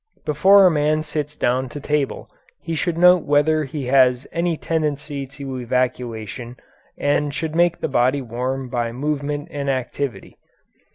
[0.25, 2.27] Before a man sits down to table
[2.59, 6.57] he should note whether he has any tendency to evacuation
[6.97, 10.39] and should make the body warm by movement and activity.